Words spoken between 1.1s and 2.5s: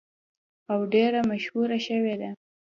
مشهوره شوې ده.